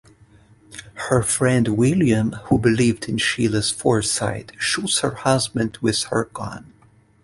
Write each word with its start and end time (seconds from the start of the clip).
Her 1.09 1.21
friend 1.21 1.77
William, 1.77 2.31
who 2.45 2.57
believed 2.57 3.07
in 3.07 3.19
Sheila's 3.19 3.69
foresight, 3.69 4.51
shoots 4.57 5.01
her 5.01 5.13
husband 5.13 5.77
with 5.83 6.01
her 6.05 6.23
gun. 6.33 6.73